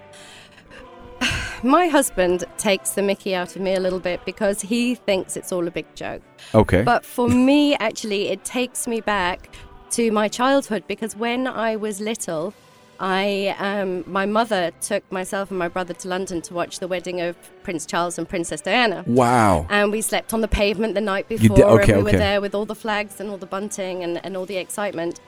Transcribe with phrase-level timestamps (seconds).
[1.63, 5.53] My husband takes the mickey out of me a little bit because he thinks it's
[5.53, 6.23] all a big joke.
[6.55, 6.83] Okay.
[6.83, 9.55] But for me, actually, it takes me back
[9.91, 12.53] to my childhood because when I was little,
[12.99, 17.21] I um, my mother took myself and my brother to London to watch the wedding
[17.21, 19.05] of Prince Charles and Princess Diana.
[19.07, 19.67] wow.
[19.71, 22.17] And we slept on the pavement the night before, did- okay, and we okay.
[22.17, 25.21] were there with all the flags and all the bunting and, and all the excitement.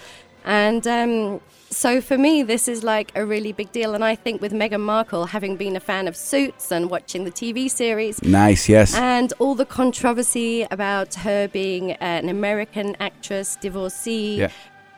[0.45, 3.95] And um, so for me, this is like a really big deal.
[3.95, 7.31] And I think with Meghan Markle, having been a fan of Suits and watching the
[7.31, 8.69] TV series, Nice.
[8.69, 8.95] Yes.
[8.95, 14.51] and all the controversy about her being an American actress, divorcee, Yeah.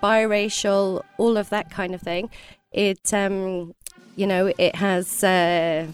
[0.03, 2.29] biracial, all of that kind of thing.
[2.73, 3.75] It, um,
[4.17, 5.23] you know, it has.
[5.23, 5.87] Uh,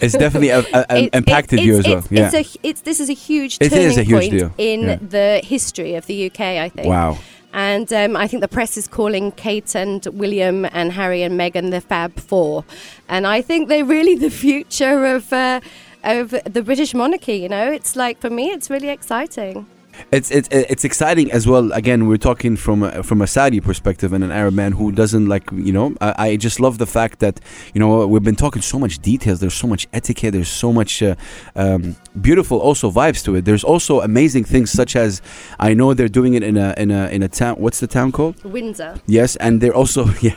[0.00, 2.04] It's definitely uh, it- it- impacted you as it's- well.
[2.10, 2.30] Yeah.
[2.32, 4.54] it's a, it's, this is a huge turning is a huge point deal.
[4.56, 4.96] in Yeah.
[5.00, 6.86] the history of the UK, I think.
[6.88, 7.18] wow.
[7.52, 11.70] And um, I think the press is calling Kate and William and Harry and Meghan
[11.70, 12.64] the Fab Four,
[13.08, 15.60] and I think they're really the future of uh,
[16.02, 17.36] of the British monarchy.
[17.36, 19.66] You know, it's like for me, it's really exciting.
[20.10, 21.72] It's it's it's exciting as well.
[21.72, 25.26] Again, we're talking from a, from a Saudi perspective and an Arab man who doesn't
[25.28, 25.94] like you know.
[26.00, 27.40] I, I just love the fact that
[27.74, 29.40] you know we've been talking so much details.
[29.40, 30.32] There's so much etiquette.
[30.32, 31.14] There's so much uh,
[31.56, 33.44] um, beautiful also vibes to it.
[33.44, 35.22] There's also amazing things such as
[35.58, 37.56] I know they're doing it in a in a in a town.
[37.56, 38.42] What's the town called?
[38.44, 39.00] Windsor.
[39.06, 40.36] Yes, and they're also yeah,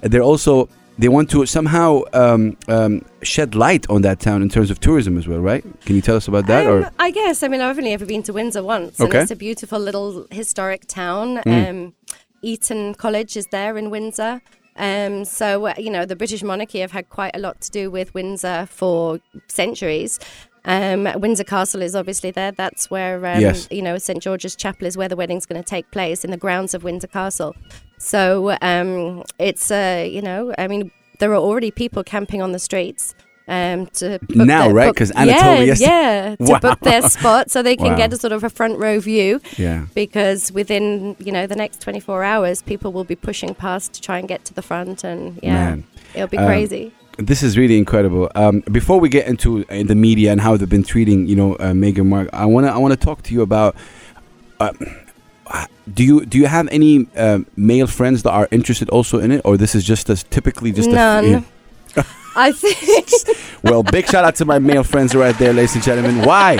[0.00, 4.70] they're also they want to somehow um, um, shed light on that town in terms
[4.70, 5.64] of tourism as well, right?
[5.84, 6.66] Can you tell us about that?
[6.66, 7.42] Um, or I guess.
[7.42, 9.18] I mean, I've only ever been to Windsor once, Okay.
[9.18, 11.38] and it's a beautiful little historic town.
[11.46, 11.70] Mm.
[11.70, 11.94] Um,
[12.42, 14.42] Eton College is there in Windsor.
[14.76, 17.90] Um, so, uh, you know, the British monarchy have had quite a lot to do
[17.90, 20.18] with Windsor for centuries.
[20.64, 22.52] Um, Windsor Castle is obviously there.
[22.52, 23.68] That's where, um, Yes.
[23.70, 26.36] you know, St George's Chapel is where the wedding's going to take place in the
[26.36, 27.54] grounds of Windsor Castle.
[28.02, 30.90] So um, it's, uh, you know, I mean,
[31.20, 33.14] there are already people camping on the streets.
[33.48, 34.94] Um, to book Now, their- right?
[34.94, 36.58] 'Cause Anatolia, yeah, yeah, to Wow.
[36.60, 37.96] book their spot so they can Wow.
[37.96, 39.86] get a sort of a front row view yeah.
[39.94, 44.18] because within you know the next 24 hours people will be pushing past to try
[44.20, 45.84] and get to the front and yeah Man.
[46.14, 48.30] it'll be Um, crazy This is really incredible.
[48.36, 51.50] Um, before we get into uh, the media and how they've been treating, you know,
[51.56, 53.74] uh, Meghan Markle, I wanna I wanna talk to you about.
[54.60, 54.70] Uh,
[55.92, 59.40] do you do you have any uh, male friends that are interested also in it,
[59.44, 61.24] or this is just as typically just a- none
[61.96, 62.02] yeah.
[62.36, 63.08] i think
[63.64, 66.24] well, big shout out to my male friends right there, ladies and gentlemen.
[66.24, 66.56] Why?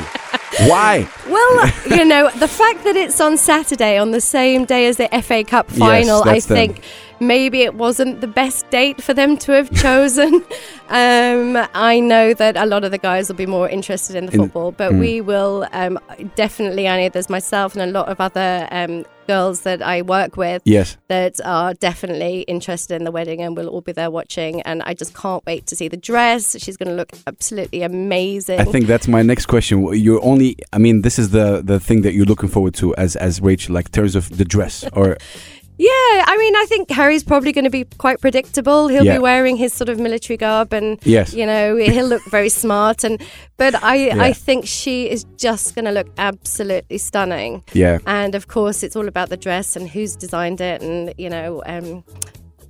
[0.69, 1.09] Why?
[1.29, 5.09] well you know the fact that it's on saturday on the same day as the
[5.23, 6.77] fa cup final i think.
[6.77, 6.85] them.
[7.27, 10.35] Maybe it wasn't the best date for them to have chosen
[10.89, 14.33] um, i know that a lot of the guys will be more interested in the
[14.33, 14.99] In- football but Mm.
[15.01, 15.99] we will um,
[16.35, 20.37] definitely i know there's myself and a lot of other um, girls that i work
[20.37, 20.97] with Yes.
[21.09, 24.61] that are definitely interested in the wedding and we'll all be there watching.
[24.63, 26.57] And I just can't wait to see the dress.
[26.59, 28.59] She's going to look absolutely amazing.
[28.61, 29.75] I think that's my next question.
[29.95, 33.15] You're only, I mean, this is the the thing that you're looking forward to as
[33.17, 35.17] as Rachel, like in terms of the dress, or
[35.83, 38.87] Yeah, I mean, I think Harry's probably going to be quite predictable.
[38.87, 39.17] He'll Yeah.
[39.17, 41.35] be wearing his sort of military garb, and Yes.
[41.35, 43.03] you know, he'll look very smart.
[43.05, 43.21] And
[43.57, 44.23] but I, Yeah.
[44.23, 47.65] I think she is just going to look absolutely stunning.
[47.73, 47.99] Yeah.
[48.07, 51.63] And of course, it's all about the dress and who's designed it, and you know,
[51.67, 52.05] um,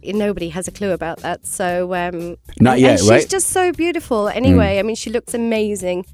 [0.03, 1.47] nobody has a clue about that.
[1.47, 3.27] So um, Not yet, she's right?
[3.27, 3.31] Mm.
[3.31, 4.29] just so beautiful.
[4.29, 6.07] Anyway, I mean, she looks amazing.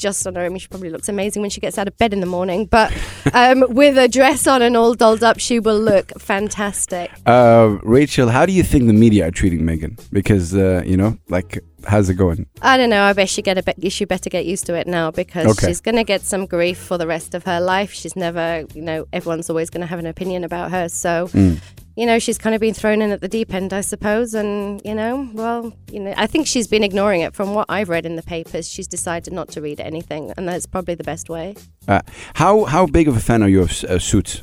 [0.00, 0.40] Just on her.
[0.44, 2.64] I mean, she probably looks amazing when she gets out of bed in the morning.
[2.64, 2.90] But
[3.34, 7.10] um, with a dress on and all dolled up, she will look fantastic.
[7.26, 10.00] Uh, Rachel, how do you think the media are treating Meghan?
[10.10, 12.46] Because uh, you know, like, how's it going?
[12.62, 13.02] I don't know.
[13.04, 13.92] I bet she get a bit.
[13.92, 15.66] She better get used to it now because Okay.
[15.68, 17.92] she's going to get some grief for the rest of her life.
[17.92, 20.88] She's never, you know, everyone's always going to have an opinion about her.
[20.88, 21.60] So, Mm.
[22.00, 24.32] You know, she's kind of been thrown in at the deep end, I suppose.
[24.32, 27.34] And you know, well, you know, I think she's been ignoring it.
[27.34, 30.64] From what I've read in the papers, she's decided not to read anything, and that's
[30.64, 31.56] probably the best way.
[31.86, 32.00] Uh,
[32.32, 34.42] how how big of a fan are you of Suits?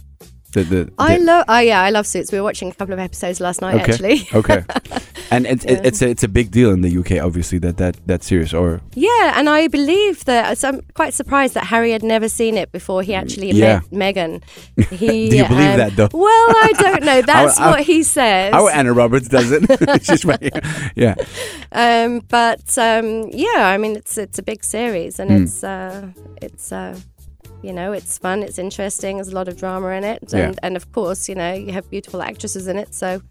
[0.53, 1.43] The, the, I love.
[1.49, 2.31] Oh yeah, I love Suits.
[2.31, 3.91] We were watching a couple of episodes last night, Okay.
[3.91, 4.27] actually.
[4.33, 4.63] okay,
[5.31, 5.81] and it, it, Yeah.
[5.83, 8.53] it's a, it's a big deal in the UK, obviously that that that series.
[8.53, 12.55] Or Yeah, and I believe that so I'm quite surprised that Harry had never seen
[12.57, 13.81] it before he actually Yeah.
[13.91, 14.41] met Meghan.
[14.89, 16.09] He, Do you believe um, that, though?
[16.13, 17.21] Well, I don't know.
[17.21, 18.53] That's our- what he says.
[18.53, 19.63] our Anna Roberts does it.
[20.05, 20.41] She's right.
[20.41, 20.61] Here.
[20.95, 21.15] Yeah,
[21.73, 25.43] um, but um, yeah, I mean, it's it's a big series, and Mm.
[25.43, 26.07] it's uh,
[26.41, 26.71] it's.
[26.71, 26.97] Uh,
[27.67, 30.23] you know, it's fun, it's interesting, there's a lot of drama in it.
[30.29, 30.47] Yeah.
[30.47, 32.95] And, and of course, you know, you have beautiful actresses in it.
[32.95, 33.21] So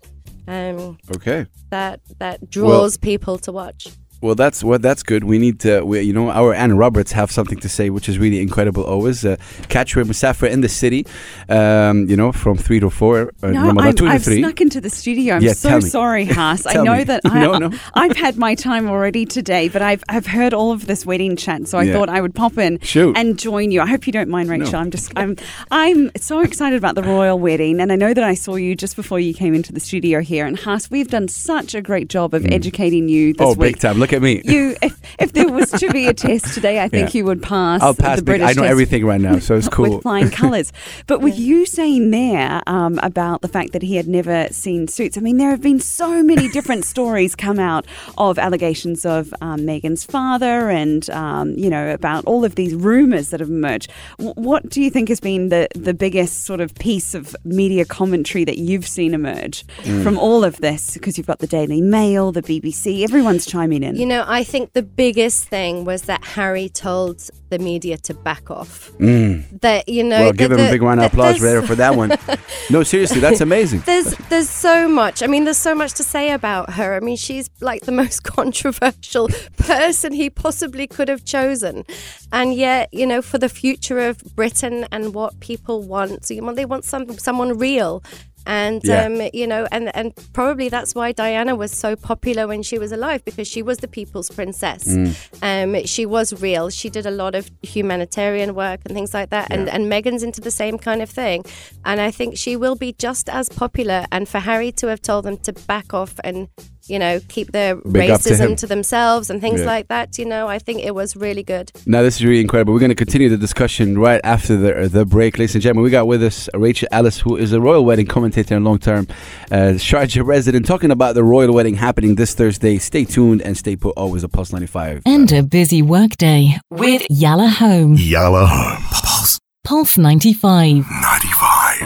[0.46, 1.46] um, okay.
[1.70, 3.88] that that draws people to watch.
[4.22, 5.24] Well, that's well, that's good.
[5.24, 8.18] We need to, we, you know, our Anna Roberts have something to say, which is
[8.18, 8.82] really incredible.
[8.82, 9.36] Always uh,
[9.68, 11.06] catch her Musafir in the city,
[11.48, 14.38] um, you know, from three to four, uh, No, Ramadan, to I've three.
[14.38, 15.34] snuck into the studio.
[15.36, 16.66] I'm Yeah, so sorry, Haas.
[16.66, 17.04] I know me.
[17.04, 17.70] that I, No, no.
[17.94, 21.68] I've had my time already today, but I've I've heard all of this wedding chat,
[21.68, 21.92] so I Yeah.
[21.92, 23.16] thought I would pop in Shoot.
[23.18, 23.80] and join you.
[23.82, 24.56] I hope you don't mind, No.
[24.56, 24.76] Rachel.
[24.80, 25.36] I'm just I'm
[25.70, 28.96] I'm so excited about the royal wedding, and I know that I saw you just
[28.96, 30.46] before you came into the studio here.
[30.46, 33.74] And Haas, we've done such a great job of educating you this oh, week.
[33.74, 33.98] big time!
[33.98, 34.42] Look at me.
[34.44, 37.18] You, if, if there was to be a test today, I think Yeah.
[37.18, 37.82] you would pass.
[37.82, 38.16] I'll pass.
[38.16, 39.94] The big- British I know test everything right now, so it's cool.
[39.94, 40.72] with flying colours.
[41.06, 45.16] But with you saying there um, about the fact that he had never seen Suits,
[45.16, 47.86] I mean, there have been so many different stories come out
[48.18, 53.30] of allegations of um, Meghan's father and, um, you know, about all of these rumours
[53.30, 53.90] that have emerged.
[54.18, 57.84] W- what do you think has been the, the biggest sort of piece of media
[57.84, 60.02] commentary that you've seen emerge Mm.
[60.02, 60.94] from all of this?
[60.94, 63.96] Because you've got the Daily Mail, the BBC, everyone's chiming in.
[63.96, 68.50] You know, I think the biggest thing was that Harry told the media to back
[68.50, 68.90] off.
[68.98, 69.60] Mm.
[69.60, 71.94] That you know, Well, give that him a big round of applause there for that
[71.94, 72.12] one.
[72.68, 73.80] No, seriously, that's amazing.
[73.86, 75.22] There's there's so much.
[75.22, 76.96] I mean, there's so much to say about her.
[76.96, 81.84] I mean, she's like the most controversial person he possibly could have chosen,
[82.32, 86.42] and yet, you know, for the future of Britain and what people want, so you
[86.42, 88.02] want they want some someone real.
[88.46, 89.04] And Yeah.
[89.06, 92.92] um, you know, and and probably that's why Diana was so popular when she was
[92.92, 94.84] alive because she was the people's princess.
[94.86, 95.14] Mm.
[95.42, 96.70] Um, she was real.
[96.70, 99.48] She did a lot of humanitarian work and things like that.
[99.50, 101.44] And and Meghan's into the same kind of thing.
[101.84, 104.06] And I think she will be just as popular.
[104.12, 106.48] And for Harry to have told them to back off and
[106.88, 109.66] you know keep their Big up to racism to, themselves and things Yeah.
[109.66, 111.70] like that, you know, I think it was really good.
[111.86, 112.72] Now this is really incredible.
[112.74, 115.84] We're going to continue the discussion right after the the break, ladies and gentlemen.
[115.84, 119.06] We got with us Rachel Ellis, who is a royal wedding commentator and long-term
[119.50, 122.78] uh, Sharjah resident, talking about the royal wedding happening this Thursday.
[122.78, 123.94] Stay tuned and stay put.
[123.96, 125.02] Always a Pulse 95.
[125.06, 127.96] And a busy workday with Yalla Home.
[127.98, 128.82] Yalla Home.
[128.92, 130.84] Pulse Pulse 95.
[130.88, 131.80] 95.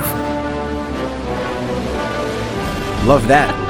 [3.07, 3.70] Love that.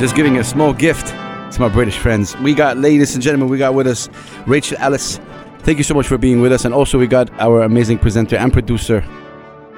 [0.00, 1.06] Just giving a small gift
[1.54, 2.36] to my British friends.
[2.38, 4.08] We got, ladies and gentlemen, we got with us
[4.44, 5.20] Rachel Ellis.
[5.60, 6.64] Thank you so much for being with us.
[6.64, 9.04] And also, we got our amazing presenter and producer,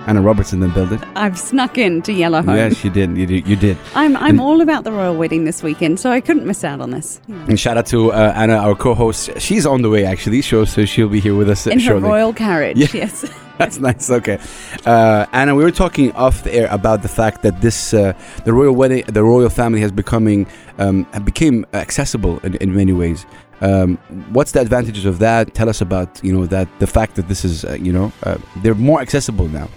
[0.07, 1.01] Anna Robertson, then the it.
[1.17, 2.55] I've snuck in to Yalla Home.
[2.57, 3.17] Yes, you did.
[3.17, 3.47] You did.
[3.47, 3.77] You did.
[3.95, 6.81] I'm I'm And- all about the royal wedding this weekend, so I couldn't miss out
[6.81, 7.21] on this.
[7.49, 9.31] And shout out to uh, Anna, our co-host.
[9.39, 11.99] She's on the way actually, so so she'll be here with us uh, In her
[11.99, 12.89] royal carriage, Yeah.
[12.95, 13.25] yes.
[13.59, 14.11] That's nice.
[14.11, 14.39] Okay,
[14.85, 18.13] uh, Anna, we were talking off the air about the fact that this uh,
[18.45, 20.47] the royal wedding, the royal family has becoming
[20.79, 23.25] um, became accessible in, in many ways.
[23.63, 23.97] Um,
[24.33, 25.55] what's the advantages of that?
[25.55, 28.37] Tell us about you know that the fact that this is uh, you know uh,
[28.63, 29.69] they're more accessible now.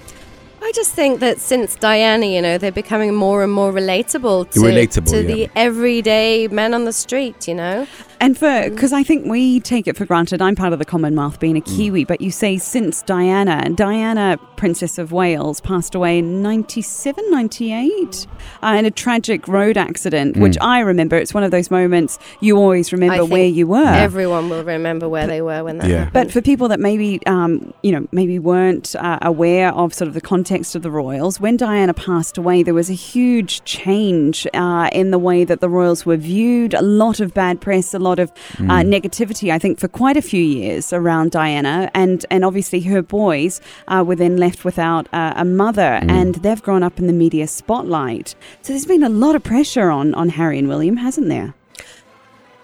[0.70, 4.60] I just think that since Diana, you know, they're becoming more and more relatable to,
[4.60, 5.34] Relatable, to yeah.
[5.34, 7.88] the everyday man on the street, you know.
[8.22, 10.42] And for because I think we take it for granted.
[10.42, 14.98] I'm part of the Commonwealth, being a Kiwi, but you say since Diana, Diana, Princess
[14.98, 18.28] of Wales, passed away in 97, 98
[18.62, 21.16] uh, in a tragic road accident, which I remember.
[21.16, 23.86] It's one of those moments you always remember think where you were.
[23.88, 25.98] Everyone will remember where they were when that Yeah.
[26.00, 26.14] happened.
[26.14, 30.14] But for people that maybe, um, you know, maybe weren't uh, aware of sort of
[30.14, 34.46] the context context of the royals, when Diana passed away, there was a huge change
[34.54, 36.74] uh, in the way that the royals were viewed.
[36.74, 40.22] A lot of bad press, a lot of uh, negativity, I think, for quite a
[40.22, 41.90] few years around Diana.
[41.94, 46.62] And, and obviously, her boys uh, were then left without uh, a mother, and they've
[46.62, 48.36] grown up in the media spotlight.
[48.62, 51.54] So there's been a lot of pressure on, on Harry and William, hasn't there?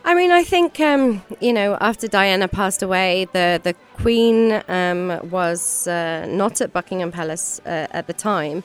[0.07, 5.19] I mean, I think um, you know after Diana passed away, the the Queen um,
[5.31, 8.63] was uh, not at Buckingham Palace uh, at the time,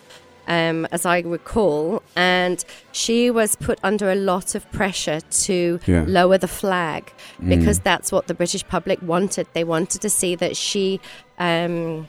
[0.49, 6.05] um, as I recall, and she was put under a lot of pressure to Yeah.
[6.07, 7.11] lower the flag
[7.49, 9.47] because that's what the British public wanted.
[9.55, 11.01] They wanted to see that she.
[11.39, 12.07] Um,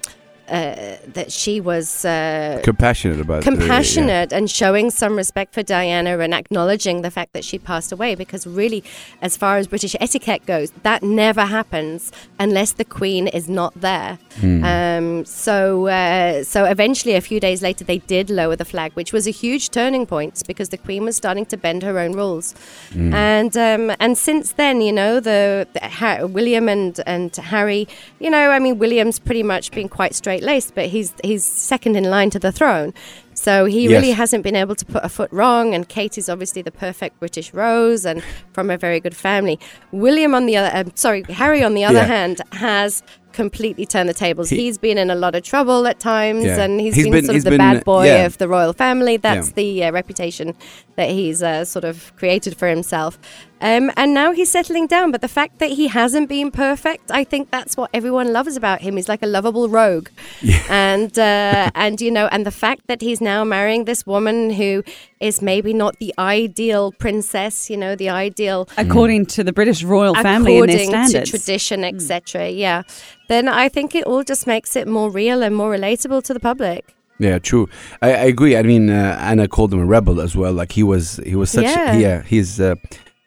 [0.49, 3.49] uh, that she was uh, Compassionate about it.
[3.49, 3.67] really, yeah.
[3.67, 8.15] compassionate and showing some respect for Diana and acknowledging the fact that she passed away
[8.15, 8.83] because really
[9.21, 14.17] as far as British etiquette goes that never happens unless the Queen is not there
[14.39, 14.63] Hmm.
[14.63, 19.11] um, so uh, so eventually a few days later they did lower the flag which
[19.11, 22.53] was a huge turning point because the Queen was starting to bend her own rules
[22.93, 23.13] Hmm.
[23.13, 27.87] and um, and since then you know the, the William and and Harry
[28.19, 31.95] you know I mean William's pretty much been quite straight laced but he's he's second
[31.95, 32.93] in line to the throne
[33.33, 33.91] so he Yes.
[33.91, 37.19] really hasn't been able to put a foot wrong and Kate is obviously the perfect
[37.19, 38.21] British rose and
[38.53, 39.59] from a very good family
[39.91, 42.05] William on the other um, sorry Harry on the other Yeah.
[42.05, 45.99] hand has completely turned the tables He- he's been in a lot of trouble at
[45.99, 46.61] times Yeah.
[46.63, 48.25] and He's he's been, been- sort of the been, bad boy yeah.
[48.25, 50.53] of the royal family that's the uh, reputation
[50.97, 53.17] that he's uh, sort of created for himself
[53.61, 55.11] um, and now he's settling down.
[55.11, 58.81] But the fact that he hasn't been perfect, I think that's what everyone loves about
[58.81, 58.97] him.
[58.97, 60.09] He's like a lovable rogue,
[60.69, 64.83] and uh, and you know, and the fact that he's now marrying this woman who
[65.19, 70.15] is maybe not the ideal princess, you know, the ideal According to the British royal
[70.15, 71.29] family and their according to standards.
[71.29, 72.49] tradition, etc.
[72.49, 72.83] Yeah,
[73.29, 76.39] then I think it all just makes it more real and more relatable to the
[76.39, 76.95] public.
[77.19, 77.69] Yeah, true.
[78.01, 78.57] I, I agree.
[78.57, 80.53] I mean, uh, Anna called him a rebel as well.
[80.53, 81.65] Like he was, he was such.
[81.65, 81.95] Yeah.
[81.95, 82.59] Yeah, he's.
[82.59, 82.75] Uh,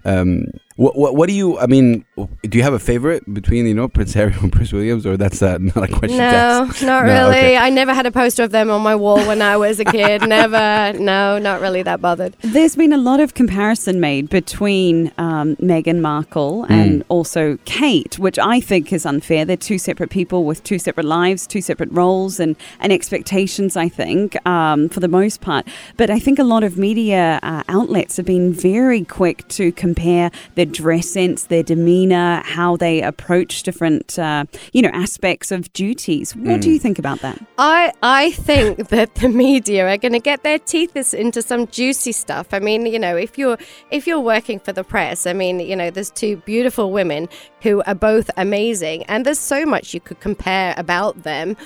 [0.04, 0.46] um,
[0.76, 1.56] what, what what do you?
[1.58, 5.06] I mean, do you have a favorite between you know Prince Harry and Prince Williams,
[5.06, 6.18] or that's uh, not a question?
[6.18, 6.82] to No, ask?
[6.82, 7.36] not No, really.
[7.38, 7.56] okay.
[7.56, 10.22] I never had a poster of them on my wall when I was a kid.
[10.28, 10.98] never.
[10.98, 12.34] No, not really that bothered.
[12.40, 18.38] There's been a lot of comparison made between um, Meghan Markle and also Kate, which
[18.38, 19.44] I think is unfair.
[19.44, 23.88] They're two separate people with two separate lives, two separate roles, and, and expectations, I
[23.88, 25.68] think, um, for the most part.
[25.96, 30.30] But I think a lot of media uh, outlets have been very quick to compare
[30.56, 36.34] their dress sense, their demeanour, how they approach different, uh, you know, aspects of duties.
[36.36, 37.44] What do you think about that?
[37.58, 42.12] I I think that the media are going to get their teeth into some juicy
[42.12, 42.48] stuff.
[42.52, 43.58] I mean, you know, if you're
[43.90, 47.28] if you're working for the press, I mean, you know, there's two beautiful women
[47.62, 51.56] who are both amazing, and there's so much you could compare about them.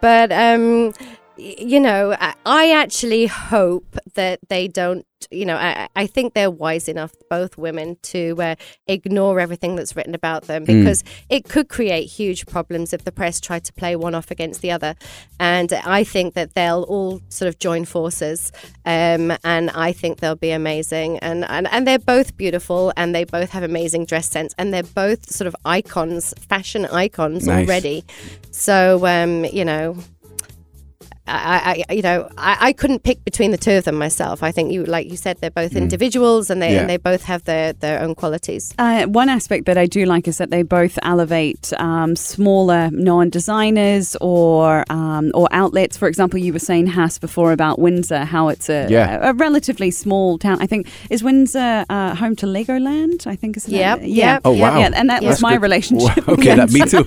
[0.00, 0.92] But um,
[1.38, 5.06] you know, I, actually hope that they don't.
[5.30, 8.54] You know, I, I think they're wise enough, both women, to uh,
[8.86, 13.40] ignore everything that's written about them because it could create huge problems if the press
[13.40, 14.94] tried to play one off against the other.
[15.40, 18.52] And I think that they'll all sort of join forces,
[18.84, 21.18] um, and I think they'll be amazing.
[21.18, 24.82] And, and and they're both beautiful, and they both have amazing dress sense, and they're
[24.82, 27.66] both sort of icons, fashion icons Nice.
[27.66, 28.04] already.
[28.50, 29.96] So um, you know.
[31.28, 34.42] I, I, you know, I, I couldn't pick between the two of them myself.
[34.42, 36.80] I think you, like you said, they're both individuals and they Yeah.
[36.80, 38.74] and they both have their, their own qualities.
[38.78, 44.16] Uh, one aspect that I do like is that they both elevate um, smaller non-designers
[44.20, 45.96] or um, or outlets.
[45.96, 49.30] For example, you were saying Haas before about Windsor, how it's a, Yeah.
[49.30, 50.58] a, relatively small town.
[50.60, 53.26] I think is Windsor uh, home to Legoland.
[53.26, 54.32] I think is Yep, yeah.
[54.32, 54.78] yep, Oh wow!
[54.78, 55.62] Yeah, and that was That's my good.
[55.62, 56.26] relationship.
[56.26, 57.04] Wow, Okay, that, me too.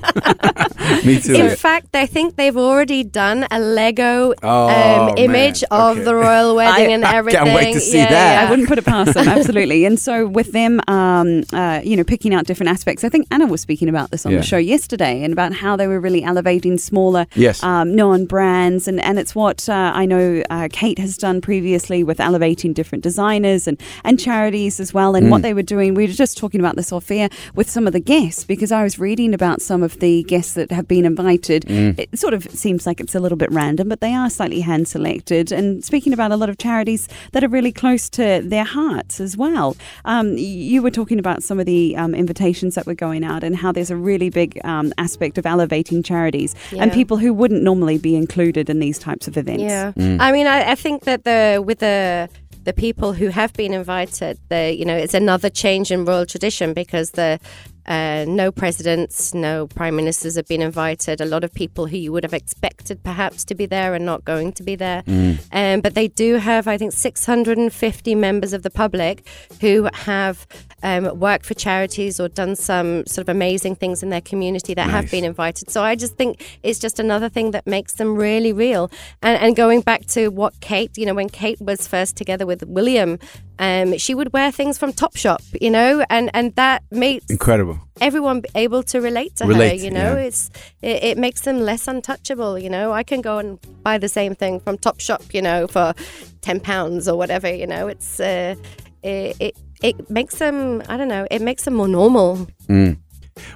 [1.08, 1.36] me too.
[1.36, 4.09] In fact, I think they've already done a Lego
[4.44, 5.80] Oh, um, image man.
[5.82, 6.04] of Okay.
[6.06, 7.54] the royal wedding I- and I can't everything.
[7.56, 8.34] wait to see Yeah, that.
[8.42, 8.48] yeah.
[8.48, 9.86] I wouldn't put it past them, absolutely.
[9.86, 13.48] And so, with them, um, uh, you know, picking out different aspects, I think Anna
[13.48, 14.40] was speaking about this on Yeah.
[14.40, 17.64] the show yesterday and about how they were really elevating smaller, Yes.
[17.64, 18.88] um, known brands.
[18.88, 23.04] And, and it's what uh, I know uh, Kate has done previously with elevating different
[23.04, 25.16] designers and, and charities as well.
[25.16, 25.32] And Mm.
[25.32, 27.94] what they were doing, we were just talking about this off air with some of
[27.94, 31.66] the guests because I was reading about some of the guests that have been invited.
[31.66, 32.00] Mm.
[32.00, 34.88] It sort of seems like it's a little bit random, but they are slightly hand
[34.88, 35.52] selected.
[35.52, 39.36] And speaking about a lot of charities that are really close to their hearts as
[39.38, 39.76] well.
[40.06, 43.56] Um, you were talking about some of the um, invitations that were going out and
[43.56, 47.98] how there's a really big um, aspect of elevating charities and people who wouldn't normally
[47.98, 49.64] be included in these types of events.
[49.64, 50.18] Yeah, Mm.
[50.20, 52.30] I mean, I, I think that the with the
[52.64, 56.74] the people who have been invited, the you know, it's another change in royal tradition
[56.74, 57.40] because the
[57.86, 61.22] Uh, no presidents, no prime ministers have been invited.
[61.22, 64.26] A lot of people who you would have expected perhaps to be there are not
[64.26, 65.04] going to be there.
[65.52, 69.28] Um, but they do have, I think, 650 members of the public
[69.62, 70.46] who have
[70.84, 74.90] um, worked for charities or done some sort of amazing things in their community that
[74.90, 75.70] have been invited.
[75.70, 78.92] So I just think it's just another thing that makes them really real.
[79.22, 82.64] And, and going back to what Kate, you know, when Kate was first together with
[82.64, 83.20] William,
[83.60, 87.78] um, she would wear things from Topshop, you know, and, and that makes Incredible.
[88.00, 89.86] everyone able to relate to Relate, her.
[89.86, 90.28] You know, yeah.
[90.28, 90.50] it's
[90.82, 92.58] it, it makes them less untouchable.
[92.58, 95.94] You know, I can go and buy the same thing from Topshop, you know, for
[96.42, 97.54] ten pounds or whatever.
[97.54, 98.56] You know, it's uh,
[99.04, 100.82] it, it it makes them.
[100.88, 101.28] I don't know.
[101.30, 102.48] It makes them more normal.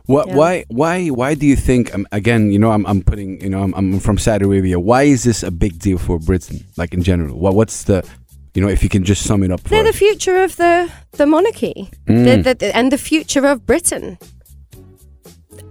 [0.05, 0.27] What?
[0.27, 0.35] Yeah.
[0.35, 0.65] Why?
[0.69, 1.07] Why?
[1.07, 1.93] Why do you think?
[1.93, 4.79] Um, again, you know, I'm, I'm putting, you know, I'm, I'm from Saudi Arabia.
[4.79, 6.63] Why is this a big deal for Britain?
[6.77, 7.53] Like in general, what?
[7.55, 8.07] What's the,
[8.53, 10.91] you know, if you can just sum it up for They're the future of the
[11.13, 12.43] the monarchy, Mm.
[12.43, 14.17] the, the, and the future of Britain.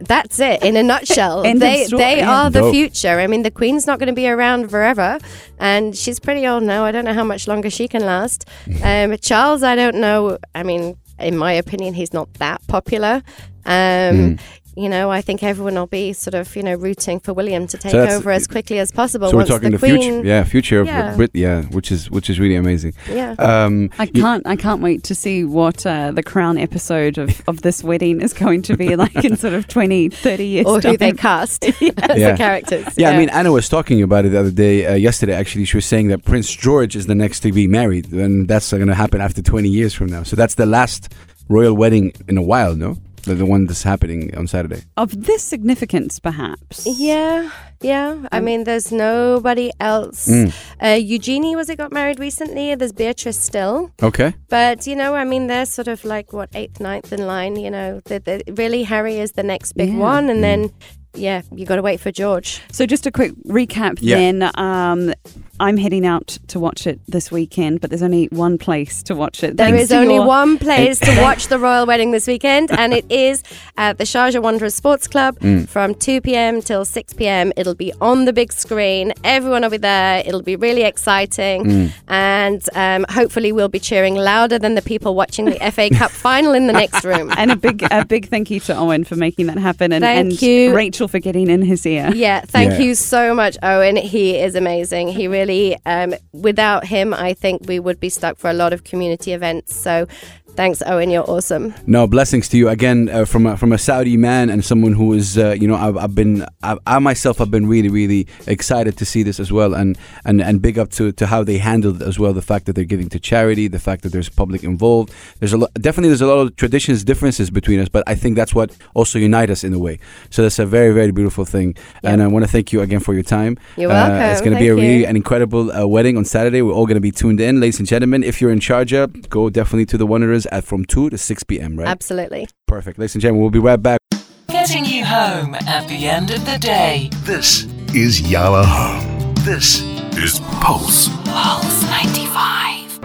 [0.09, 1.43] That's it in a nutshell.
[1.59, 2.03] They story.
[2.03, 2.73] they are the Dope.
[2.75, 3.21] future.
[3.21, 5.19] I mean, the Queen's not going to be around forever,
[5.61, 6.85] and she's pretty old now.
[6.85, 8.49] I don't know how much longer she can last.
[8.83, 10.39] Um, Charles, I don't know.
[10.55, 13.23] I mean, in my opinion, he's not that popular.
[13.65, 14.39] Um,
[14.75, 17.77] You know, I think everyone will be sort of, you know, rooting for William to
[17.77, 19.29] take that's- over as quickly as possible.
[19.29, 21.15] so we're talking the, the, Queen, future, yeah, future of Yeah.
[21.15, 22.95] Brit, yeah, which is which is really amazing.
[23.11, 23.35] yeah.
[23.39, 24.47] Um, I can't.
[24.47, 28.33] I can't wait to see what uh, the crown episode of, of this wedding is
[28.33, 30.67] going to be like in sort of 20, 30 years.
[30.67, 31.17] or who they time.
[31.19, 32.31] cast as Yeah.
[32.31, 32.87] the characters.
[32.97, 35.67] Yeah, I mean, Anna was talking about it the other day, uh, yesterday actually.
[35.67, 38.87] She was saying that Prince George is the next to be married, and that's going
[38.87, 40.23] to happen after 20 years from now.
[40.23, 41.13] So that's the last
[41.51, 42.97] royal wedding in a while, no?
[43.25, 44.83] The, the one that's happening on Saturday.
[44.97, 46.87] of this significance, perhaps.
[46.87, 47.51] Yeah,
[47.81, 48.27] yeah.
[48.33, 50.29] I mean, there's nobody else.
[50.29, 50.53] Mm.
[50.83, 52.75] Uh, Eugenie was it got married recently?
[52.75, 54.35] There's Beatrice still, Okay.
[54.49, 57.57] but you know, I mean, they're sort of like what eighth, ninth in line.
[57.57, 59.99] You know, the, the, really Harry is the next big Yeah.
[59.99, 60.43] one, and Mm.
[60.43, 60.71] then
[61.15, 62.61] yeah, you got to wait for George.
[62.71, 64.17] So just a quick recap Yeah.
[64.17, 64.51] then.
[64.55, 65.13] Um,
[65.61, 69.45] I'm heading out to watch it this weekend, but there's only one place to watch
[69.45, 69.57] it.
[69.57, 72.93] There Thanks is only your- one place to watch the royal wedding this weekend, and
[72.93, 73.45] it is
[73.77, 75.69] at the Sharjah Wanderers Sports Club Mm.
[75.69, 76.63] from 2 p.m.
[76.63, 77.53] till 6 p.m.
[77.57, 79.13] It'll be on the big screen.
[79.23, 80.23] Everyone will be there.
[80.27, 81.93] It'll be really exciting, Mm.
[82.09, 86.55] and um, hopefully, we'll be cheering louder than the people watching the FA Cup final
[86.55, 87.31] in the next room.
[87.43, 90.19] And a big, a big thank you to Owen for making that happen, and, Thank
[90.33, 90.75] and you.
[90.75, 92.11] Rachel for getting in his ear.
[92.15, 92.79] Yeah, thank Yeah.
[92.79, 93.97] you so much, Owen.
[93.97, 95.09] He is amazing.
[95.09, 98.85] He really, um, without him, I think we would be stuck for a lot of
[98.85, 99.75] community events.
[99.75, 100.07] So,
[100.55, 101.11] thanks, Owen.
[101.11, 101.75] You're awesome.
[101.87, 105.13] No, blessings to you again uh, from a, from a Saudi man and someone who
[105.13, 108.97] is, uh, you know, I've, I've been, I, I myself have been really, really excited
[108.99, 112.03] to see this as well, and and and big up to to how they handled
[112.03, 112.33] it as well.
[112.33, 115.13] The fact that they're giving to charity, the fact that there's public involved.
[115.41, 118.37] There's a lot, definitely there's a lot of traditions differences between us, but I think
[118.37, 119.99] that's what also unite us in a way.
[120.31, 123.15] So that's a very, very beautiful thing, and I want to thank you again for
[123.15, 123.57] your time.
[123.77, 124.31] You're Uh, welcome.
[124.33, 126.63] it's going to be a really an incredible uh, wedding on Saturday.
[126.63, 128.23] We're all going to be tuned in, ladies and gentlemen.
[128.23, 131.77] If you're in Sharjah, go definitely to the Wanderers at from two to six p.m.
[131.77, 131.89] Right.
[131.89, 132.49] Absolutely.
[132.67, 132.99] Perfect.
[132.99, 134.01] Ladies and gentlemen, we'll be right back.
[134.49, 137.11] Getting you home at the end of the day.
[137.25, 139.35] This is Yalla Home.
[139.45, 139.83] This
[140.17, 141.09] is Pulse.
[141.25, 142.99] Pulse 95.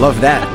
[0.00, 0.46] Love that.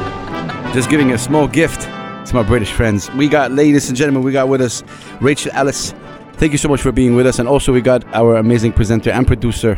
[0.74, 3.12] Just giving a small gift to my British friends.
[3.12, 4.84] We got, ladies and gentlemen, we got with us
[5.20, 5.94] Rachel Ellis.
[6.34, 7.40] Thank you so much for being with us.
[7.40, 9.78] And also, we got our amazing presenter and producer,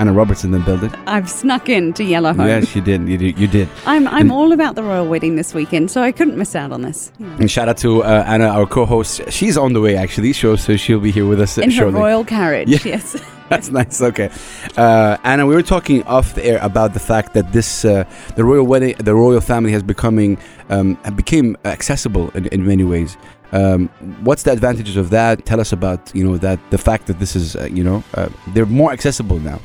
[0.00, 0.90] Anna Robertson, in the building.
[1.06, 2.46] I've snuck in to Yalla Home.
[2.46, 3.06] Yes, you did.
[3.06, 3.38] You did.
[3.38, 3.68] You did.
[3.86, 6.72] I'm, I'm And- all about the royal wedding this weekend, so I couldn't miss out
[6.72, 7.12] on this.
[7.38, 9.20] And shout out to uh, Anna, our co-host.
[9.30, 11.90] She's on the way actually, so so she'll be here with us uh, In her
[11.90, 12.78] royal carriage, Yeah.
[12.84, 13.16] yes.
[13.50, 14.00] That's nice.
[14.00, 14.30] Okay,
[14.76, 18.04] uh, Anna, we were talking off the air about the fact that this uh,
[18.36, 20.38] the royal wedding, the royal family has becoming
[20.70, 23.16] um, became accessible in, in many ways.
[23.52, 23.88] Um,
[24.22, 25.44] what's the advantages of that?
[25.44, 28.28] Tell us about you know that the fact that this is uh, you know uh,
[28.54, 29.58] they're more accessible now.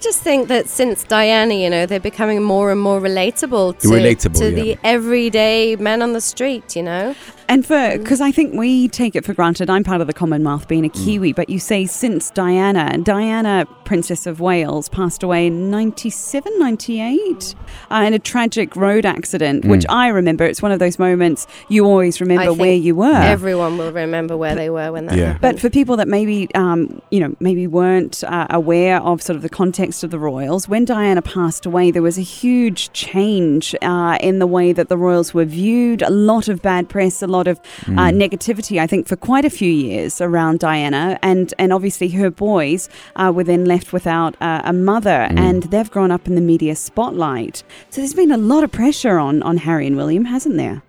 [0.00, 3.88] I just think that since Diana, you know, they're becoming more and more relatable to,
[3.88, 4.62] Relatable, to yeah.
[4.62, 7.14] the everyday men on the street, you know?
[7.50, 9.68] And for because I think we take it for granted.
[9.68, 14.24] I'm part of the Commonwealth, being a Kiwi, but you say since Diana, Diana, Princess
[14.24, 17.56] of Wales, passed away in 97, 98
[17.90, 20.44] uh, in a tragic road accident, which I remember.
[20.44, 23.12] It's one of those moments you always remember think where you were.
[23.16, 25.24] Everyone will remember where they were when that Yeah.
[25.32, 25.40] happened.
[25.40, 29.42] But for people that maybe, um, you know, maybe weren't uh, aware of sort of
[29.42, 34.18] the context of the royals, when Diana passed away, there was a huge change uh,
[34.20, 36.00] in the way that the royals were viewed.
[36.02, 39.44] A lot of bad press, a lot lot of uh, negativity, I think, for quite
[39.44, 44.32] a few years around Diana, and and obviously her boys uh, were then left without
[44.40, 47.64] uh, a mother, and they've grown up in the media spotlight.
[47.90, 50.82] So there's been a lot of pressure on on Harry and William, hasn't there?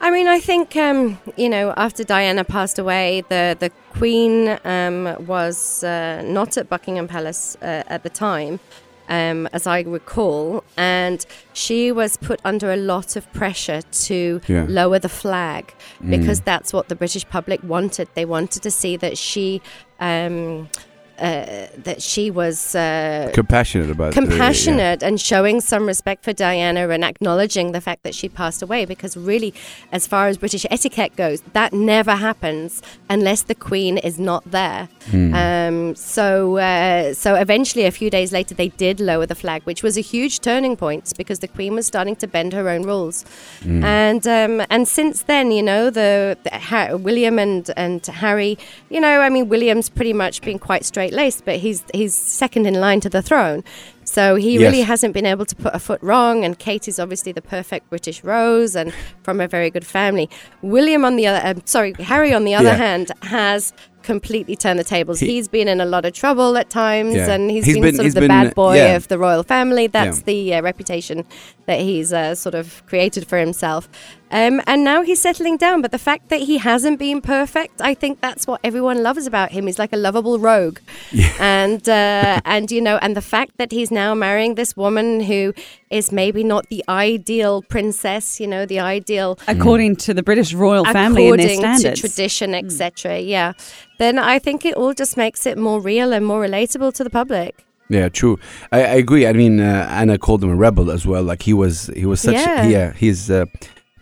[0.00, 5.00] I mean, I think um, you know after Diana passed away, the the Queen um,
[5.26, 8.60] was uh, not at Buckingham Palace uh, at the time,
[9.08, 14.66] um, as I recall, and she was put under a lot of pressure to Yeah.
[14.68, 15.74] lower the flag
[16.08, 18.08] because that's what the British public wanted.
[18.14, 19.60] They wanted to see that she.
[20.00, 20.68] Um,
[21.18, 24.18] uh, that she was uh, Compassionate about it.
[24.18, 24.28] uh, yeah.
[24.28, 28.84] compassionate and showing some respect for Diana and acknowledging the fact that she passed away
[28.84, 29.54] because really
[29.92, 34.88] as far as British etiquette goes that never happens unless the Queen is not there
[35.12, 39.82] um, so uh, so eventually a few days later they did lower the flag which
[39.82, 43.24] was a huge turning point because the Queen was starting to bend her own rules
[43.64, 48.58] and um, and since then you know the, the ha- William and and Harry
[48.90, 52.66] you know I mean William's pretty much been quite straight laced but he's he's second
[52.66, 53.62] in line to the throne
[54.14, 54.62] so he Yes.
[54.62, 57.84] really hasn't been able to put a foot wrong and Kate is obviously the perfect
[57.94, 58.92] British rose and
[59.26, 60.26] from a very good family
[60.62, 62.86] William on the other um, sorry Harry on the other Yeah.
[62.88, 63.72] hand has
[64.14, 67.32] completely turned the tables He- he's been in a lot of trouble at times Yeah.
[67.34, 68.96] and he's He's been, been- sort he's of the been, bad boy yeah.
[69.00, 71.24] of the royal family that's the uh, reputation
[71.70, 73.88] that he's uh, sort of created for himself.
[74.30, 75.80] Um, and now he's settling down.
[75.80, 79.48] But the fact that he hasn't been perfect, I think that's what everyone loves about
[79.56, 79.62] him.
[79.68, 80.78] He's like a lovable rogue,
[81.40, 85.54] and uh, and you know, and the fact that he's now marrying this woman who
[85.88, 90.84] is maybe not the ideal princess, you know, the ideal According to the British royal
[90.84, 92.00] family and their according to standards.
[92.00, 93.20] tradition, etc.
[93.20, 93.52] Yeah,
[93.98, 97.10] then I think it all just makes it more real and more relatable to the
[97.10, 97.64] public.
[97.88, 98.38] Yeah, true.
[98.72, 99.26] I, I agree.
[99.26, 101.22] I mean, uh, Anna called him a rebel as well.
[101.22, 102.34] Like he was, he was such.
[102.34, 102.66] Yeah.
[102.66, 103.30] Yeah, he's.
[103.30, 103.44] Uh,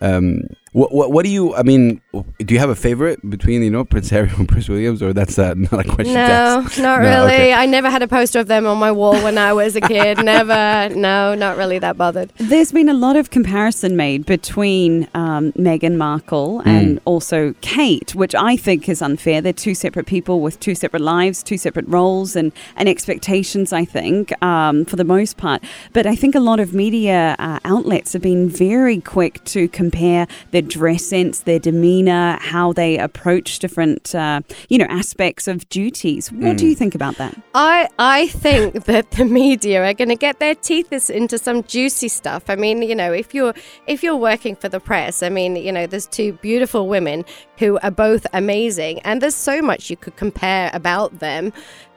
[0.01, 0.41] um,
[0.73, 1.55] what, what what do you?
[1.55, 2.01] I mean,
[2.39, 5.39] do you have a favorite between you know Prince Harry and Prince Williams, or that's
[5.39, 6.13] uh, not a question?
[6.15, 6.79] to No, ask?
[6.79, 7.33] not No, really.
[7.33, 7.53] okay.
[7.53, 10.17] I never had a poster of them on my wall when I was a kid.
[10.23, 10.89] never.
[10.95, 12.31] No, not really that bothered.
[12.37, 18.33] There's been a lot of comparison made between um, Meghan Markle and also Kate, which
[18.33, 19.41] I think is unfair.
[19.41, 23.85] They're two separate people with two separate lives, two separate roles, and, and expectations, I
[23.85, 25.63] think, um, for the most part.
[25.93, 30.25] But I think a lot of media uh, outlets have been very quick to compare
[30.51, 36.31] their dress sense, their demeanour, how they approach different, uh, you know, aspects of duties.
[36.31, 37.35] What do you think about that?
[37.53, 42.07] I I think that the media are going to get their teeth into some juicy
[42.07, 42.49] stuff.
[42.49, 43.53] I mean, you know, if you're
[43.87, 47.25] if you're working for the press, I mean, you know, there's two beautiful women
[47.57, 51.53] who are both amazing, and there's so much you could compare about them.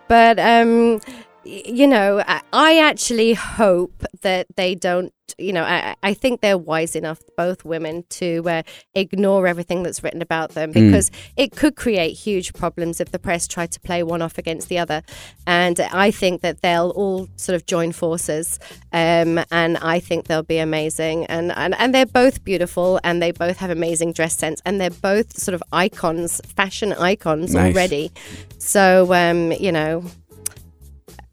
[0.09, 1.00] But um,
[1.46, 5.12] you know, I, actually hope that they don't.
[5.38, 8.62] You know, I, I think they're wise enough, both women, to uh,
[8.94, 13.48] ignore everything that's written about them because it could create huge problems if the press
[13.48, 15.02] try to play one off against the other.
[15.46, 18.61] And I think that they'll all sort of join forces,
[18.92, 21.26] um, and I think they'll be amazing.
[21.26, 24.90] And, and and they're both beautiful, and they both have amazing dress sense, and they're
[24.90, 27.74] both sort of icons, fashion icons Nice.
[27.74, 28.12] already.
[28.59, 30.04] So um, you know.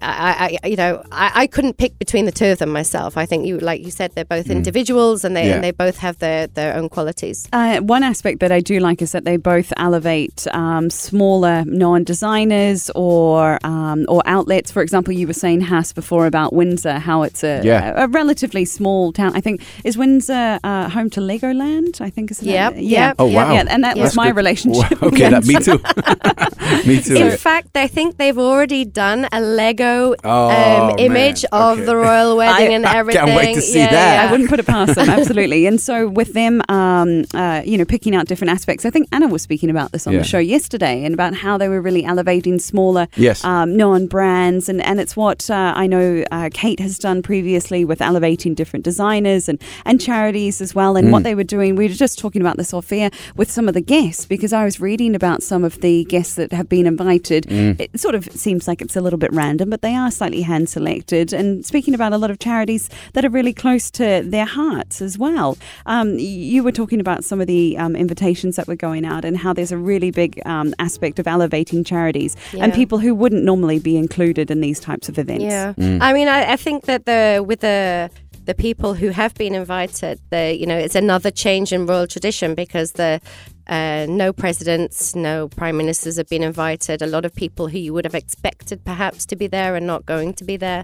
[0.03, 3.17] I, I, you know, I, I couldn't pick between the two of them myself.
[3.17, 5.55] I think you, like you said, they're both individuals and they Yeah.
[5.55, 7.47] and they both have their, their own qualities.
[7.53, 12.89] Uh, one aspect that I do like is that they both elevate um, smaller non-designers
[12.95, 14.71] or um, or outlets.
[14.71, 17.93] For example, you were saying Haas before about Windsor, how it's a, Yeah.
[17.95, 19.31] a, a relatively small town.
[19.35, 22.01] I think is Windsor uh, home to Legoland.
[22.01, 22.81] I think is Yep, yeah.
[23.07, 23.53] yep, Oh wow!
[23.53, 24.35] Yeah, and that was That's my good.
[24.37, 25.01] relationship.
[25.01, 25.79] Wow, Okay, that, me too.
[26.89, 27.15] me too.
[27.15, 29.92] In fact, I think they've already done a Lego
[30.23, 31.61] Oh, um, image man.
[31.61, 33.25] of the royal wedding and I everything.
[33.25, 34.13] can't wait to see Yeah, that.
[34.23, 34.27] yeah.
[34.27, 35.65] I wouldn't put it past them, absolutely.
[35.65, 39.27] And so, with them, um, uh, you know, picking out different aspects, I think Anna
[39.27, 40.19] was speaking about this on Yeah.
[40.19, 43.43] the show yesterday and about how they were really elevating smaller, Yes.
[43.43, 44.69] um, known brands.
[44.69, 48.85] And, and it's what uh, I know uh, Kate has done previously with elevating different
[48.85, 50.95] designers and, and charities as well.
[50.97, 51.11] And Mm.
[51.11, 53.73] what they were doing, we were just talking about this off air with some of
[53.73, 57.43] the guests because I was reading about some of the guests that have been invited.
[57.47, 57.79] Mm.
[57.79, 60.69] It sort of seems like it's a little bit random, but they are slightly hand
[60.69, 61.33] selected.
[61.33, 65.17] And speaking about a lot of charities that are really close to their hearts as
[65.17, 65.57] well.
[65.87, 69.35] Um, you were talking about some of the um, invitations that were going out and
[69.35, 73.79] how there's a really big um, aspect of elevating charities and people who wouldn't normally
[73.79, 75.45] be included in these types of events.
[75.45, 75.97] Yeah, Mm.
[76.01, 78.11] I mean, I, I think that the with the
[78.45, 82.53] the people who have been invited, the you know, it's another change in royal tradition
[82.55, 83.21] because the
[83.67, 87.01] Uh, no presidents, no prime ministers have been invited.
[87.01, 90.05] A lot of people who you would have expected perhaps to be there are not
[90.05, 90.83] going to be there.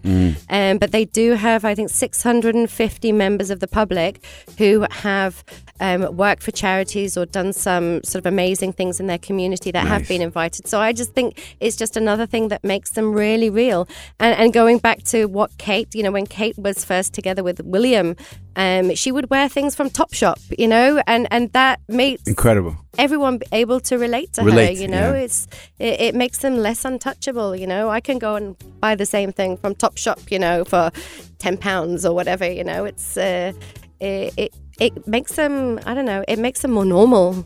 [0.50, 4.24] Um, but they do have, I think, 650 members of the public
[4.58, 5.44] who have
[5.80, 9.88] um, worked for charities or done some sort of amazing things in their community that
[9.88, 10.68] have been invited.
[10.68, 13.88] So I just think it's just another thing that makes them really real.
[14.20, 17.62] And, and going back to what Kate, you know, when Kate was first together with
[17.62, 18.16] William,
[18.56, 22.76] um, she would wear things from Topshop, you know, and, and that makes Incredible.
[22.98, 24.82] everyone able to relate to Relate, her.
[24.82, 25.24] You know, yeah.
[25.24, 27.56] it's it, it makes them less untouchable.
[27.56, 30.92] You know, I can go and buy the same thing from Topshop, you know, for
[31.38, 32.50] ten pounds or whatever.
[32.50, 33.54] You know, it's uh,
[34.00, 35.80] it, it it makes them.
[35.86, 36.24] I don't know.
[36.28, 37.46] It makes them more normal.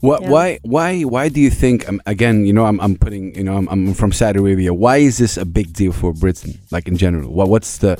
[0.00, 0.22] What?
[0.22, 0.30] Yeah.
[0.30, 0.58] Why?
[0.62, 1.02] Why?
[1.02, 1.88] Why do you think?
[1.88, 4.74] Um, again, you know, I'm, I'm putting, you know, I'm, I'm from Saudi Arabia.
[4.74, 6.58] Why is this a big deal for Britain?
[6.70, 7.48] Like in general, what?
[7.48, 7.96] What's the,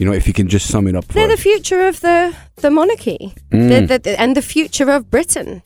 [0.00, 2.34] you know, if you can just sum it up for They're the future of the
[2.56, 3.68] the monarchy, Mm.
[3.68, 5.62] The- the- the- and the future of Britain.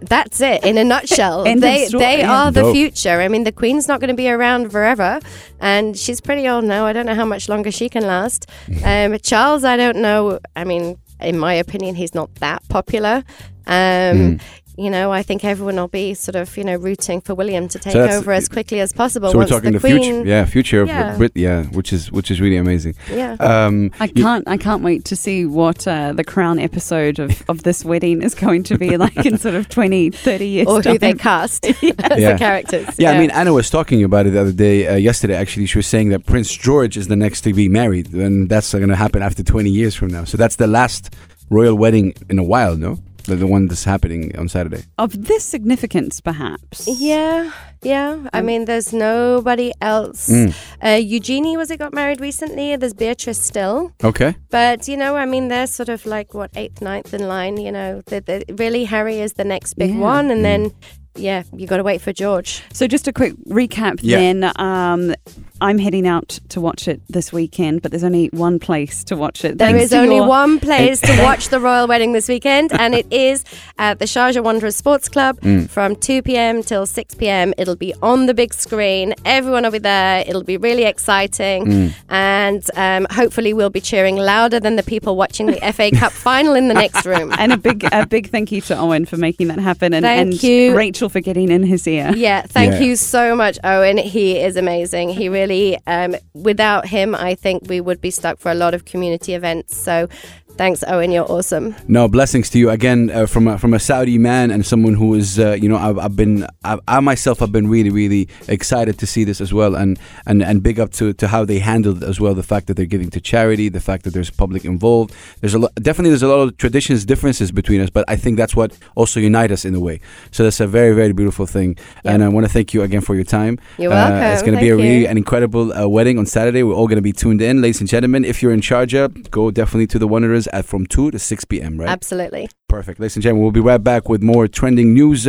[0.00, 1.44] That's it in a nutshell.
[1.60, 2.04] They story.
[2.04, 2.74] they are the Dope.
[2.74, 3.20] future.
[3.20, 5.20] I mean, the Queen's not going to be around forever,
[5.60, 6.86] and she's pretty old now.
[6.86, 8.46] I don't know how much longer she can last.
[8.84, 10.38] Um, Charles, I don't know.
[10.54, 13.24] I mean, in my opinion, he's not that popular.
[13.66, 14.38] Um,
[14.78, 17.78] You know, I think everyone will be sort of, you know, rooting for William to
[17.78, 19.30] take that's- over as quickly as possible.
[19.32, 21.16] so we're talking the, the, Queen, future, yeah, future of Yeah.
[21.16, 22.94] Brit, yeah, which is which is really amazing.
[23.10, 23.36] yeah.
[23.40, 24.46] Um, I can't.
[24.46, 28.34] I can't wait to see what uh, the crown episode of, of this wedding is
[28.34, 30.66] going to be like in sort of 20, 30 years.
[30.68, 31.18] or who they time.
[31.18, 32.32] cast as Yeah.
[32.32, 32.98] the characters.
[32.98, 35.64] yeah, I mean, Anna was talking about it the other day, uh, yesterday actually.
[35.66, 38.88] She was saying that Prince George is the next to be married, and that's going
[38.88, 40.24] to happen after 20 years from now.
[40.24, 41.14] So that's the last
[41.48, 42.98] royal wedding in a while, no?
[43.26, 44.84] The, the one that's happening on Saturday.
[44.98, 46.86] of this significance, perhaps.
[46.86, 47.50] Yeah,
[47.82, 48.28] yeah.
[48.32, 50.28] I mean, there's nobody else.
[50.30, 50.54] Mm.
[50.82, 52.76] Uh, Eugenie was it got married recently?
[52.76, 54.36] There's Beatrice still, Okay.
[54.50, 57.56] but you know, I mean, they're sort of like what eighth, ninth in line.
[57.56, 60.00] You know, the, the, really Harry is the next big Yeah.
[60.00, 60.48] one, and Mm.
[60.50, 60.72] then
[61.16, 62.62] yeah, you got to wait for George.
[62.72, 64.18] So just a quick recap Yeah.
[64.18, 64.52] then.
[64.56, 65.14] Um,
[65.58, 69.42] I'm heading out to watch it this weekend, but there's only one place to watch
[69.42, 69.56] it.
[69.56, 72.94] There Thanks is only your- one place to watch the royal wedding this weekend, and
[72.94, 73.42] it is
[73.78, 75.70] at the Sharjah Wanderers Sports Club Mm.
[75.70, 76.62] from 2 p.m.
[76.62, 77.54] till 6 p.m.
[77.56, 79.14] It'll be on the big screen.
[79.24, 80.24] Everyone will be there.
[80.28, 81.92] It'll be really exciting, Mm.
[82.10, 86.54] and um, hopefully we'll be cheering louder than the people watching the FA Cup final
[86.54, 87.32] in the next room.
[87.38, 90.20] And a big, a big thank you to Owen for making that happen, and, Thank
[90.20, 90.76] and you.
[90.76, 92.12] Rachel for getting in his ear.
[92.16, 92.80] Yeah, thank Yeah.
[92.80, 93.98] you so much, Owen.
[93.98, 95.10] He is amazing.
[95.10, 98.84] He really, um, without him, I think we would be stuck for a lot of
[98.84, 99.76] community events.
[99.76, 100.08] So,
[100.56, 101.12] thanks, Owen.
[101.12, 101.74] You're awesome.
[101.88, 105.14] No, blessings to you again uh, from a, from a Saudi man and someone who
[105.14, 108.98] is, uh, you know, I've, I've been, I, I myself have been really, really excited
[108.98, 112.02] to see this as well, and and and big up to to how they handled
[112.02, 115.14] as well the fact that they're giving to charity, the fact that there's public involved.
[115.40, 118.36] There's a lot, definitely there's a lot of traditions differences between us, but I think
[118.36, 120.00] that's what also unite us in a way.
[120.30, 123.14] So that's a very very beautiful thing, and I want to thank you again for
[123.14, 123.58] your time.
[123.78, 124.22] You're Uh, welcome.
[124.32, 125.06] it's going to be a really you.
[125.08, 126.62] an incredible uh, wedding on Saturday.
[126.62, 128.24] We're all going to be tuned in, ladies and gentlemen.
[128.24, 131.78] If you're in Sharjah, go definitely to the Wanderers at from two to six p.m.
[131.78, 131.88] Right.
[131.88, 132.48] Absolutely.
[132.68, 133.00] Perfect.
[133.00, 135.28] Ladies and gentlemen, we'll be right back with more trending news.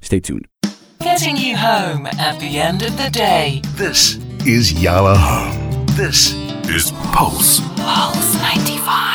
[0.00, 0.46] Stay tuned.
[1.00, 3.62] Getting you home at the end of the day.
[3.74, 4.16] This
[4.46, 5.86] is Yalla Home.
[5.96, 6.34] This
[6.68, 7.60] is Pulse.
[7.76, 9.05] Pulse 95.